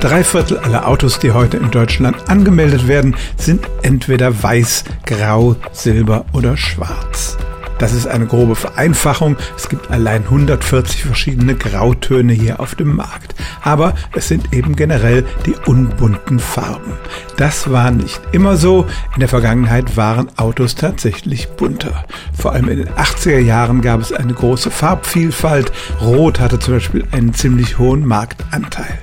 [0.00, 6.24] Drei Viertel aller Autos, die heute in Deutschland angemeldet werden, sind entweder weiß, grau, silber
[6.32, 7.36] oder schwarz.
[7.78, 9.36] Das ist eine grobe Vereinfachung.
[9.58, 13.34] Es gibt allein 140 verschiedene Grautöne hier auf dem Markt.
[13.62, 16.92] Aber es sind eben generell die unbunten Farben.
[17.36, 18.86] Das war nicht immer so.
[19.14, 22.06] In der Vergangenheit waren Autos tatsächlich bunter.
[22.32, 25.72] Vor allem in den 80er Jahren gab es eine große Farbvielfalt.
[26.00, 28.98] Rot hatte zum Beispiel einen ziemlich hohen Marktanteil.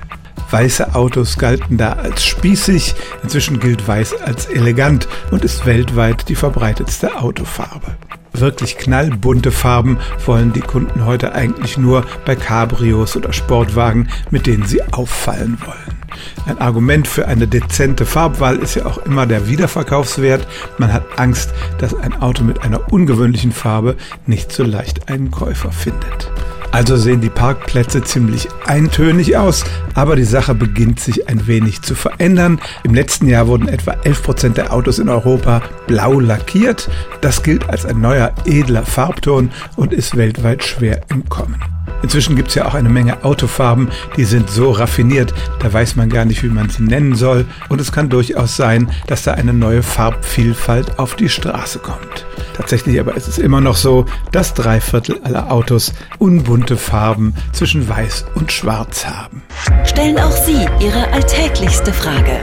[0.50, 6.34] Weiße Autos galten da als spießig, inzwischen gilt Weiß als elegant und ist weltweit die
[6.34, 7.96] verbreitetste Autofarbe.
[8.32, 14.64] Wirklich knallbunte Farben wollen die Kunden heute eigentlich nur bei Cabrios oder Sportwagen, mit denen
[14.64, 15.98] sie auffallen wollen.
[16.46, 20.46] Ein Argument für eine dezente Farbwahl ist ja auch immer der Wiederverkaufswert.
[20.78, 25.72] Man hat Angst, dass ein Auto mit einer ungewöhnlichen Farbe nicht so leicht einen Käufer
[25.72, 26.30] findet.
[26.70, 29.64] Also sehen die Parkplätze ziemlich eintönig aus,
[29.94, 32.60] aber die Sache beginnt sich ein wenig zu verändern.
[32.84, 36.88] Im letzten Jahr wurden etwa 11 Prozent der Autos in Europa blau lackiert.
[37.20, 41.77] Das gilt als ein neuer edler Farbton und ist weltweit schwer im Kommen.
[42.02, 46.08] Inzwischen gibt es ja auch eine Menge Autofarben, die sind so raffiniert, da weiß man
[46.08, 47.44] gar nicht, wie man sie nennen soll.
[47.68, 52.26] Und es kann durchaus sein, dass da eine neue Farbvielfalt auf die Straße kommt.
[52.54, 57.88] Tatsächlich aber ist es immer noch so, dass drei Viertel aller Autos unbunte Farben zwischen
[57.88, 59.42] Weiß und Schwarz haben.
[59.84, 62.40] Stellen auch Sie Ihre alltäglichste Frage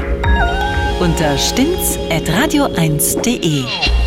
[1.00, 4.05] unter stimmtz.radio1.de.